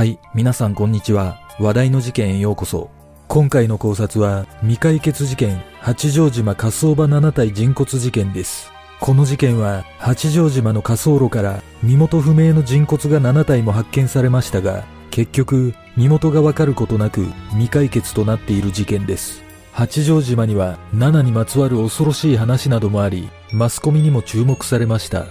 [0.00, 1.42] はい、皆さんこんにちは。
[1.58, 2.88] 話題の事件へようこそ。
[3.28, 8.72] 今回の考察は、未解決事件、八丈島火葬場7体人骨事件です。
[8.98, 19.42] この事件は、八丈島の火葬炉から身元不明の人骨が7体も発見されましたが、結局、身元がわかることなく未解決となっている事件です。
[19.72, 25.26] 八丈島には7にまつわる恐ろしい話などもあり、マスコミにも注目されました。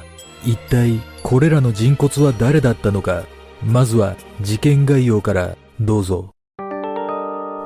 [0.45, 3.23] 一体、これらの人骨は誰だったのか、
[3.61, 6.33] まずは事件概要からどうぞ。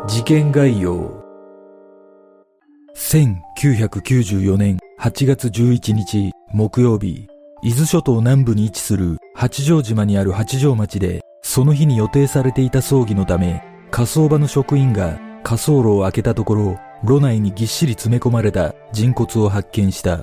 [0.08, 1.24] 事件概要。
[2.96, 7.28] 1994年8月11日木曜日、
[7.62, 20.20] 伊豆諸島南部に位置する八丈島にある八丈町で、その日に予定されていた葬儀のため、火葬場の職員が火葬炉を開けたところ、炉内にぎっしり詰め込まれた人骨を発見した。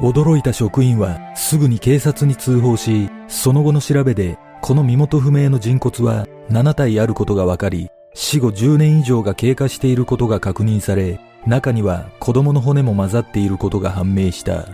[0.00, 14.68] 驚いた職員はすぐに警察に通報し、その後の調べで、この身元不明の人骨は7体あることが分かり、死後10年以上が経過していることが確認され、中には子供の骨も混ざっていることが判明した。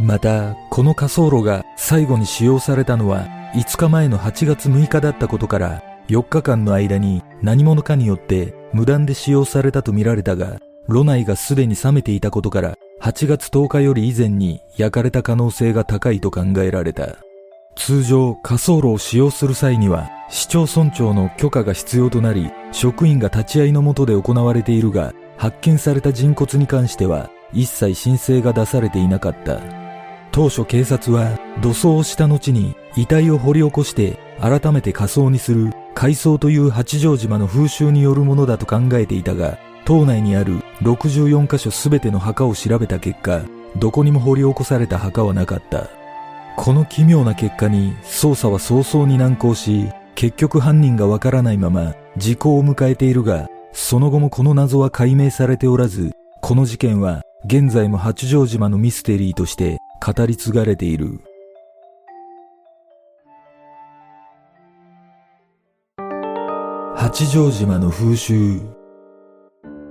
[0.00, 17.18] また、この火葬炉が最後に使用されたのは5日前の8月6日だったことから、4日間の間に何者かによって無断で使用されたとみられたが、炉内がすでに冷めていたことから、8月10日より以前に焼かれた可能性が高いと考えられた。
[17.74, 29.60] 通常、火葬炉を使用する際には、市町村長の許可が必要となり、職員が立ち会いのもとで行われているが、発見された人骨に関しては、一切申請が出されていなかった。
[30.30, 43.42] 当初警察は、土葬をした後に遺体を掘り起こして、改めて火葬にする、海葬という八丈島の風習によるものだと考えていたが、島内にある64カ所すべての墓を調べた結果、
[43.76, 46.01] どこにも掘り起こされた墓はなかった。
[46.56, 61.20] この奇妙な結果に捜査は早々に難航し、結局犯人がわからないまま時効を迎えているが、その後もこの謎は解明されておらず、この事件は現在も八丈島のミステリーとして語り継がれている。
[66.94, 68.60] 八丈島の風習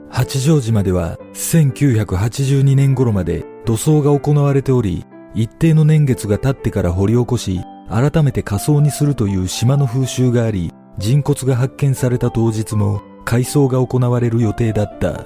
[0.09, 15.25] 八丈島では1982年頃まで土葬が行われており、一定の年月が経ってから掘り起こし、改めて火葬にするという島の風習があり、人骨が発見された当日も海葬が行われる予定だった。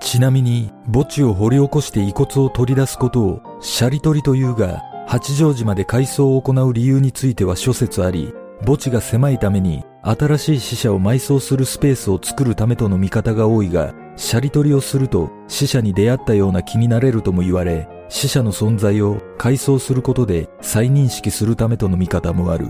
[0.00, 22.68] ちなみに墓地を掘り起こして遺骨を取り出すことをシャリ取りというが、八丈島で海葬を行う理由については諸説あり、墓地が狭いために新しい死者を埋葬するスペースを作るためとの見方が多いが、シャリ取りをすると死者に出会ったような気になれるとも言われ、死者の存在を改装することで再認識するためとの見方もある。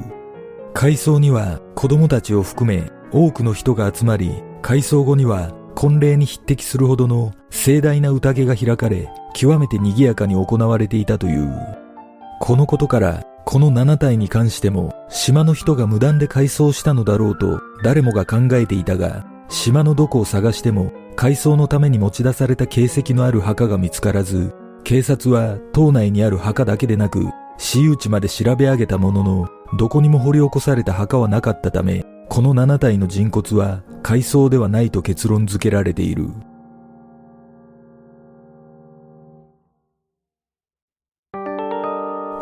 [0.73, 11.53] 改装には子供たちを含め多くの人が集まり、改装後には婚礼に匹敵するほどの盛大な宴が開かれ、極めて賑やかに行われていたという。
[12.41, 36.29] このことから、この7体に関しても島の人が無断で改装したのだろうと誰もが考えていたが、島のどこを探しても改装のために持ち出された形跡のある墓が見つからず、警察は島内にある墓だけでなく、私有地まで調べ上げたものの、どこにも掘り起こされた墓はなかったため、この7体の人骨は海藻ではないと結論付けられている。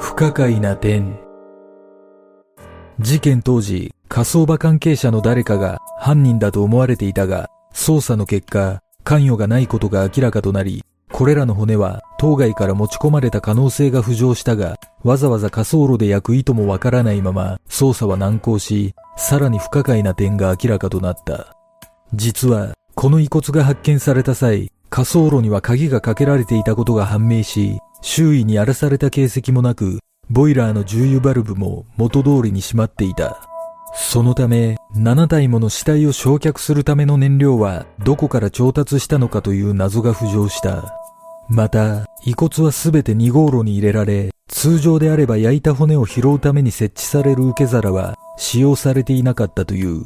[0.01, 1.19] 不可解な点。
[2.99, 21.55] 事件当時、火葬場関係者の誰かが犯人だと思われていたが、捜査の結果、関与がないことが明らかとなり、これらの骨は当該から持ち込まれた可能性が浮上したが、わざわざ火葬炉で焼く意図もわからないまま捜査は難航し、さらに不可解な点が明らかとなった。
[22.15, 30.01] 実は、この遺骨が発見された際、火葬炉には鍵がかけられていたことが判明し、周囲に荒らされた形跡もなく、
[30.31, 33.52] ボイラーの重油バルブも元通りに閉まっていた。
[33.95, 40.99] そのため、7体もの死体を焼却するための燃料はどこから調達したのかという謎が浮上した。
[41.49, 50.03] また、遺骨はすべて2号炉に入れられ、通常であれば焼いた骨を拾うために設置される受け皿は使用されていなかったという。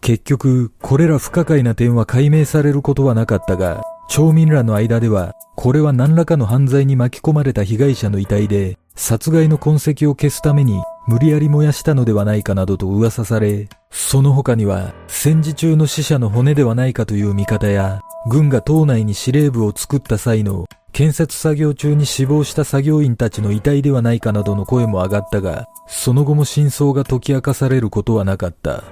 [0.00, 28.82] 結局、これら不可解な点は解明されることはなかったが、町民らの間では、これは何らかの犯罪に巻き込まれた被害者の遺体で、殺害の痕跡を消すために無理やり燃やしたのではないかなどと噂され、その他には戦時中の死者の骨ではないかという見方や、軍が島内に司令部を作った際の建設作業中に死亡した作業員たちの遺体ではないかなどの声も上がったが、その後も真相が解き明かされることはなかった。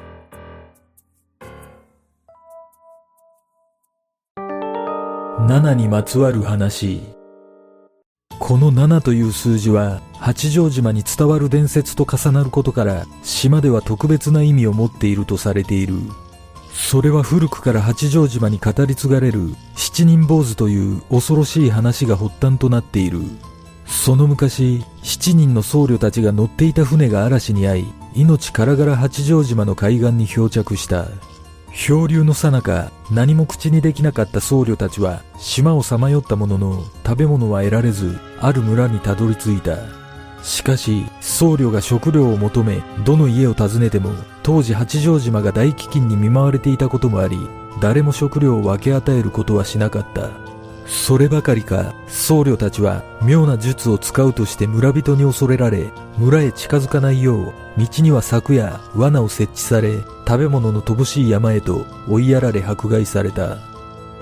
[4.37, 7.14] 7にまつわる話
[8.45, 15.95] この7という数字は八丈島に伝わる伝説と重なることから島では特別な意味を持っているとされている。
[16.75, 23.23] それは古くから八丈島に語り継がれる七人坊主という恐ろしい話が発端となっている。
[23.87, 31.07] その昔七人の僧侶たちが乗っていた船が嵐に遭い命からがら八丈島の海岸に漂着した。
[31.75, 39.77] 漂流の最中何も口にできなかった僧侶たちは島をさまよったものの食べ物は得られずある村にたどり着いた。
[40.45, 44.11] しかし僧侶が食料を求めどの家を訪ねても
[44.43, 47.39] 当時八丈島が大飢饉に見舞われていたこともあり
[47.81, 50.44] 誰も食料を分け与えることはしなかった。
[50.87, 63.59] そればかりか僧侶たちは妙な術を使うとして村人に恐れられ村へ近づかないよう道には柵や罠を設置され食べ物の乏しい山へと追いやられ迫害された。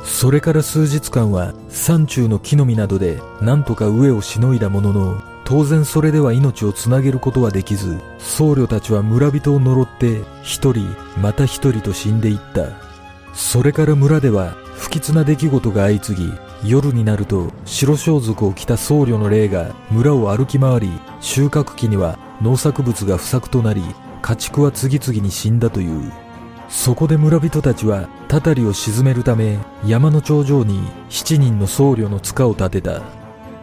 [0.04, 12.70] それから数日間は山中の木の実などで何とか飢えをしのいだものの当然それでは命をつなげることはできず僧侶たちは村人を呪って一人また一人と死んでいった。
[13.32, 16.32] それから村では不吉な出来事が相次ぎ
[16.64, 23.82] 夜になると白装束を着た僧侶の霊が村を歩き回り収穫期には農作物が不作となり
[24.20, 26.12] 家畜は次々に死んだという。
[26.68, 30.80] そこで村人たちはたたりを鎮めるため山の頂上に
[31.10, 33.02] 七人の僧侶の塚を建てた。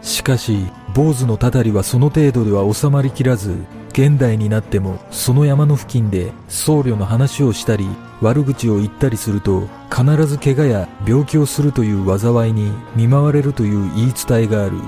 [0.02, 3.56] しかし坊主のたたりはその程度では収まりきらず
[4.00, 7.86] 現代になってもその山の付近で僧侶の話をしたり
[8.22, 14.78] 悪口を言ったりすると必ず怪我や病気をするという災いに見舞われるという言い伝えがある。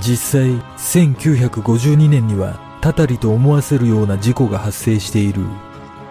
[0.00, 5.42] 実際1952年にはたたりと思わせるような事故が発生している。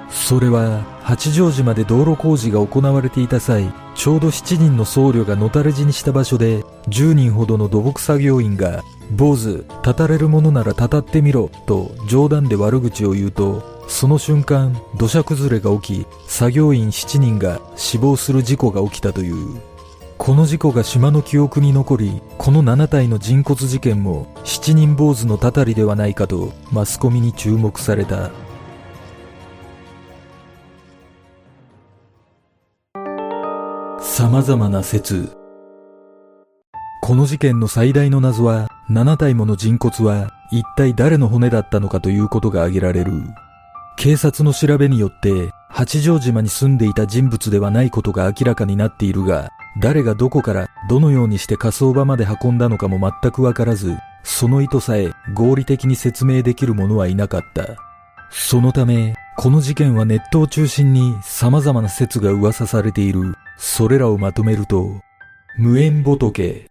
[0.09, 19.59] それは八丈島で道路工事が行われていた際ちょうど7人の僧侶がのたれ死にした場所で10人ほどの土木作業員が坊主、たたれるものならたたってみろ、と冗談で悪口を言うと、その瞬間、土砂崩れが起き、作業員7人が死亡する事故が起きたという。
[20.17, 28.31] この事故が島の記憶に残り、この7体の人骨事件も7人坊主のたたりではないかとマスコミに注目された。
[34.19, 35.31] 様々な説。
[37.03, 43.11] この事件の最大の謎は、7体もの人骨は一体誰の骨だったのかということが挙げられる。
[43.95, 49.49] 警察の調べによって、八丈島に住んでいた人物ではないことが明らかになっているが、
[49.79, 57.75] 誰がどこからどのようにして火葬場まで運んだのかも全くわからず、その意図さえ合理的に説明できる者はいなかった。
[58.31, 63.35] そのため、この事件はネットを中心に様々な説が噂されている。
[63.57, 65.01] それらをまとめると、
[65.57, 66.69] 無縁仏、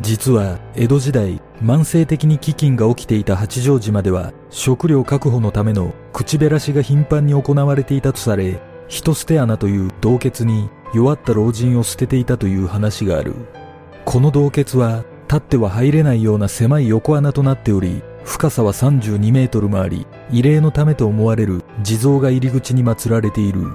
[0.00, 13.34] 実は江戸時代慢性的に飢饉が起きていた八丈島では食料確保のための口減らしが頻繁に行われていたとされ人捨て穴という洞穴に弱った老人を捨てていたという話がある。
[14.04, 23.66] この洞穴は立っては入れないような狭い横穴となっており深さは32メートルもあり異例のためと思われる地蔵が入り口に祀られている。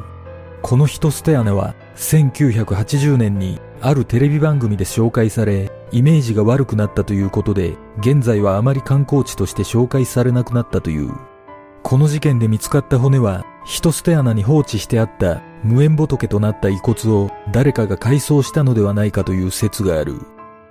[0.61, 11.11] この人捨て穴は1980年にあるテレビ番組で紹介されイメージが悪くなったということで現在はあまり観光地として紹介されなくなったという。
[11.83, 20.19] この事件で見つかった骨は人捨て穴に放置してあった無縁仏となった遺骨を誰かが改装したのではないかという説がある。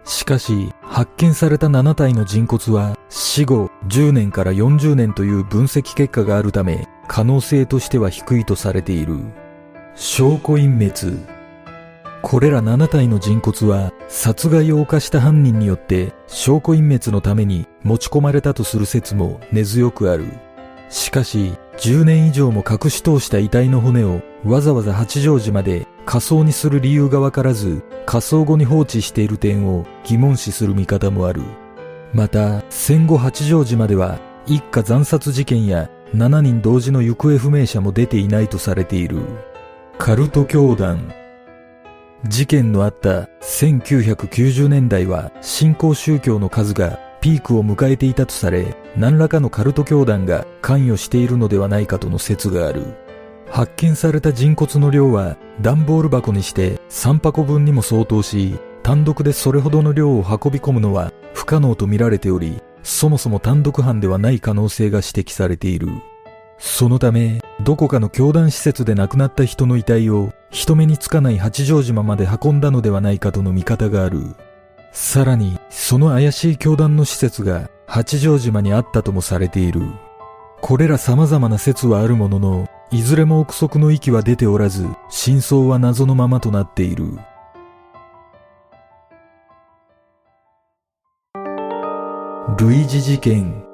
[0.04, 9.18] しかし発見された7体の人骨は死後10年から40年という分析結果があるため可能性としては低いとされている。
[10.02, 11.18] 証拠隠滅
[12.22, 20.24] これら7体の人骨は殺害を犯した犯人によって証拠隠滅のために持ち込まれたとする説も根強くある。
[20.88, 31.42] しかし、10年以上も隠し通した遺体の骨をわざわざ八丈島で仮装にする理由がわからず、仮装後に放置している点を疑問視する見方もある。
[32.14, 39.49] また、戦後八丈島では一家惨殺事件や7人同時の行方不明者も出ていないとされている。
[40.02, 41.12] カルト教団
[42.26, 52.96] 事件のあった1990年代は新興宗教の数がピークを迎えていたとされ、何らかのカルト教団が関与しているのではないかとの説がある。
[53.50, 65.88] 発見された人骨の量は段ボール箱にして3箱分にも相当し、単独でそれほどの量を運び込むのは不可能とみられており、そもそも単独犯ではない可能性が指摘されている。
[66.62, 74.36] そのため、どこかの教団施設で亡くなった人の遺体を人目につかない八丈島まで運んだのではないかとの見方がある。
[74.92, 79.80] さらに、その怪しい教団の施設が八丈島にあったともされている。
[80.60, 87.18] これら様々な説はあるものの、いずれも憶測の域は出ておらず、真相は謎のままとなっている。
[92.58, 93.69] 類似事件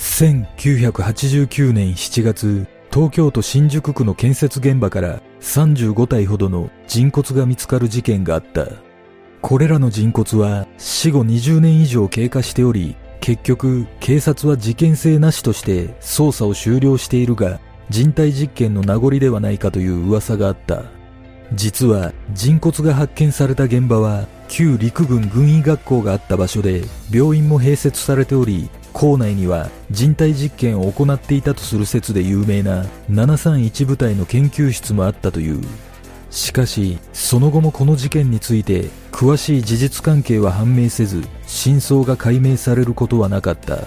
[0.00, 8.66] 1989年7月、東京都新宿区の建設現場から35体ほどの人骨が見つかる事件があった。
[9.42, 20.84] これらの人骨は死後20年以上経過しており、結局警察は事件性なしとして捜査を終了しているが、人体実験の名残ではないかという噂があった。
[21.52, 35.62] 実は人骨が発見された現場は旧陸軍軍医学校があった場所で病院も併設されており校内には人体実験を行っていたとする説で有名な731部隊の研究室もあったという。
[36.30, 43.78] しかしその後もこの事件について詳しい事実関係は判明せず真相が解明されることはなかった。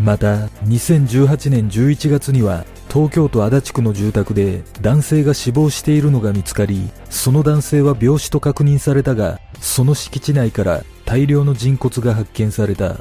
[0.00, 12.96] また2018年11月には東京都足立区の住宅で男性が死亡しているのが見つかりその男性は病死と確認されたがその敷地内から大量の人骨が発見された。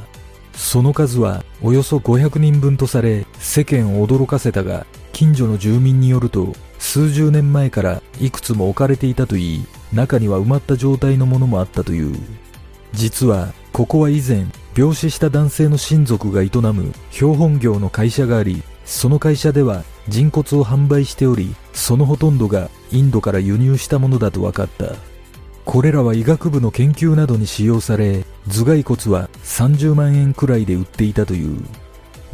[0.54, 9.66] その数はおよそ500人分とされ世間を驚かせたが近所の住民によると数十年前からいくつも置かれていたといい。
[9.94, 12.18] 中には埋まった状態のものもあったという。
[12.94, 25.11] 実はここは以前病死した男性の親族が営む標本業の会社がありその会社では人骨を販売しておりそのほとんどがインドから輸入したものだと分かった。
[25.72, 31.64] これらは医学部の研究などに使用され頭蓋骨は30万円くらいで売っていたという。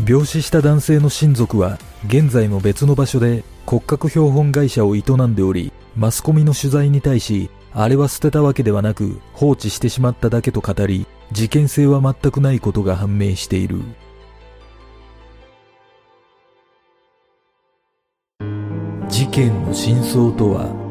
[0.04, 1.78] 病死した男性の親族は
[2.08, 13.82] 現在も別の場所で骨格標本会社を営んでおりマスコミの取材に対しあれは捨てたわけではなく放置してしまっただけと語り事件性は全くないことが判明している。
[19.08, 20.87] 事件の真相とは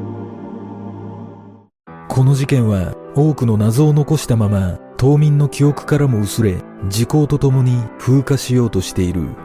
[2.17, 9.37] この事件は多くの謎を残したまま島民の記憶からも薄れ時効とともに風化しようとしている。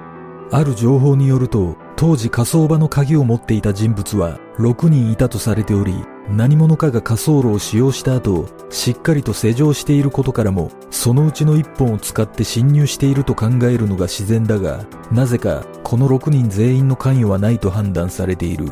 [0.53, 5.93] ある情報によると当時火葬場の鍵を持っていた人物は6人いたとされており
[6.29, 18.71] 何者かが火葬炉を使用した後しっかりと施錠していることからもそのうちの1本を使って侵入していると考えるのが自然だがなぜかこの6人全員の関与はないと判断されている。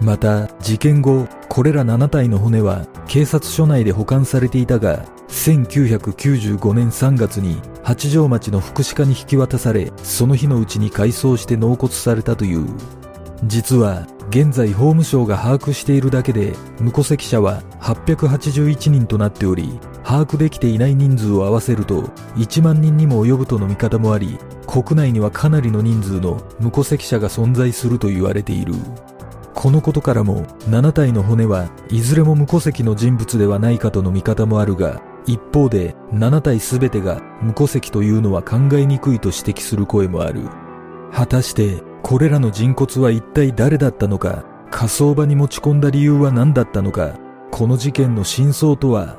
[0.00, 12.66] また事件後これら7体の骨は警察署内で保管されていたが1995年3月に八丈町の福祉課に引き渡されその日のうちに改装して納骨されたという。
[13.46, 22.02] 実は現在法務省が把握しているだけで無戸籍者は881人となっており把握できていない人数を合わせると
[22.36, 28.74] 1万人にも及ぶとの見方もあり国内にはかなりの人数の無戸籍者が存在すると言われている。
[29.54, 40.42] このことからも7体の骨はいずれも無戸籍の人物ではないかとの見方もあるが一方で7体全てが無戸籍というのは考えにくいと指摘する声もある。
[41.14, 47.16] 果たしてこれらの人骨は一体誰だったのか火葬場に持ち込んだ理由は何だったのか
[47.52, 49.16] この事件の真相とは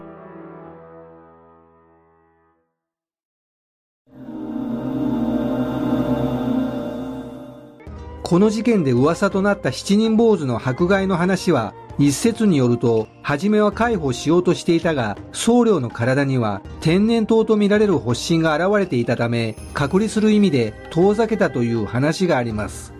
[8.27, 22.95] この事件で噂となった七人坊主の迫害の話は、一説によると、初めは介抱しようとしていたが、僧侶の体には天然痘とみられる発疹が現れていたため、隔離する意味で遠ざけたという話があります。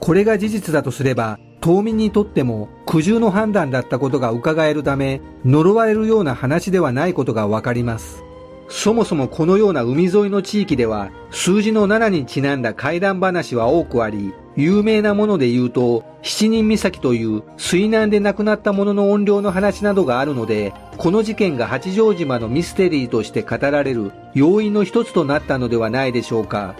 [0.00, 8.24] これが事実だとすれば、島民にとっても苦渋の判断だったことが伺えるため、呪われるような話ではないことがわかります。
[8.68, 26.76] そもそもこのような海沿いの地域では、数字の7にちなんだ怪談話は多くあり、有名なもので言うと、七人岬という水難で亡くなった者の怨霊の話などがあるので、この事件が八丈島のミステリーとして語られる要因の一つとなったのではないでしょうか。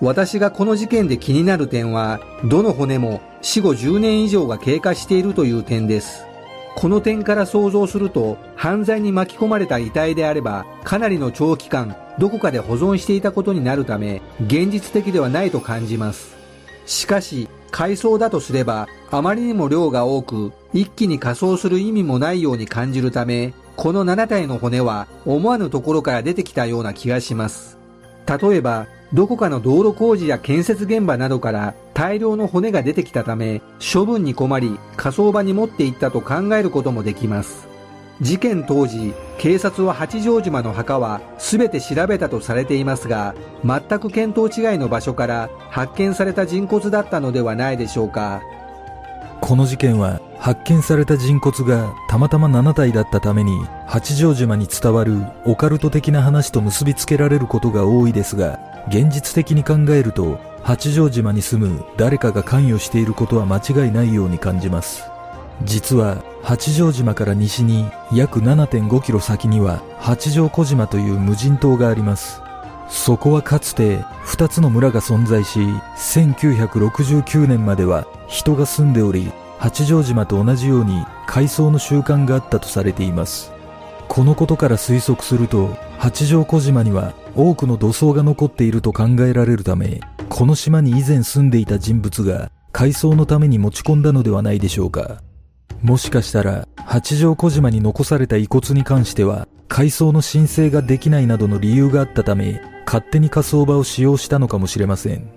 [0.00, 6.26] 私がこの事件で気になる点は、どの骨も死後10年以上が経過しているという点です。
[6.74, 16.41] この点から想像すると、犯罪に巻き込まれた遺体であれば、かなりの長期間、どこかで保存していたことになるため、現実的ではないと感じます。
[16.86, 27.78] しかし、海藻だとすれば、あまりにも量が多く、一気に仮装する意味もないように感じるため、この7体の骨は思わぬところから出てきたような気がします。
[28.26, 33.62] 例えば、どこかの道路工事や建設現場などから大量の骨が出てきたため、
[33.92, 37.71] 処分に困り火葬場に持って行ったと考えることもできます。
[38.20, 48.42] 事件当時、警察は八丈島の墓は全て調べたとされていますが、全く見当違いの場所から発見された人骨だったのではないでしょうか。
[49.40, 53.52] この事件は発見された人骨がたまたま7体だったために
[53.88, 65.02] 八丈島に伝わるオカルト的な話と結びつけられることが多いですが、現実的に考えると八丈島に住む誰かが関与していることは間違いないように感じます。
[65.64, 72.42] 実は八丈島から西に約7.5キロ先には八丈小島という無人島があります。
[72.88, 75.60] そこはかつて2つの村が存在し、
[75.96, 83.52] 1969年までは人が住んでおり、八丈島と同じように海藻の習慣があったとされています。
[84.08, 95.22] このことから推測すると、八丈小島には多くの土層が残っていると考えられるため、この島に以前住んでいた人物が海藻のために持ち込んだのではないでしょうか。
[95.82, 105.28] もしかしたら、八丈小島に残された遺骨に関しては、改装の申請ができないなどの理由があったため、勝手に火葬場を使用したのかもしれません。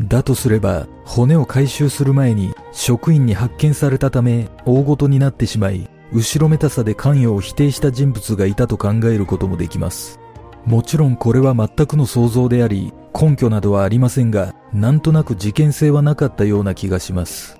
[0.00, 10.20] だとすれば、骨を回収する前に職員に発見されたため、大ごとになってしまい、後ろめたさで関与を否定した人物がいたと考えることもできます。
[10.66, 17.59] もちろんこれは全くの想像であり、根拠などはありませんが、なんとなく事件性はなかったような気がします。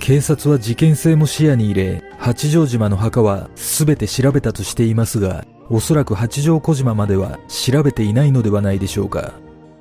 [0.00, 9.34] 警察は事件性も視野に入れ、八丈島の墓は全て調べたとしていますが、おそらく八丈小島までは調べていないのではないでしょうか。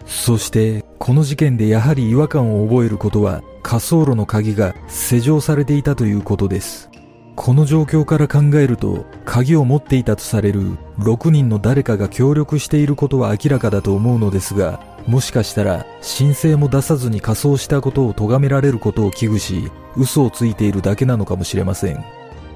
[0.05, 6.89] そして、この事件でやはり違和感を覚えることは、火葬炉の鍵が施錠されていたということです。
[7.38, 22.06] この状況から考えると、鍵を持っていたとされる6人の誰かが協力していることは明らかだと思うのですが、もしかしたら申請も出さずに仮装したことを咎められることを危惧し、嘘をついているだけなのかもしれません。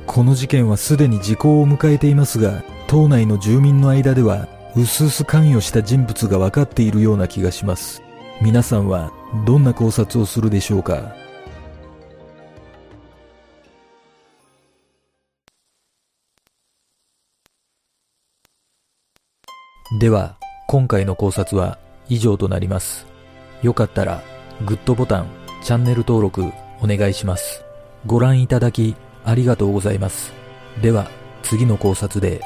[0.06, 8.04] この事件はすでに時効を迎えていますが、島内の住民の間では、うすうす関与した人物が分かっているような気がします。
[8.40, 9.12] 皆さんは
[9.48, 11.16] どんな考察をするでしょうか？
[20.00, 20.38] では、
[20.68, 23.06] 今回の考察は以上となります。
[23.62, 24.22] よかったら、
[24.66, 25.28] グッドボタン、
[25.64, 27.64] チャンネル登録お願いします。
[28.06, 30.34] ご覧いただきありがとうございます。
[30.82, 31.10] では、
[31.42, 32.42] 次の考察で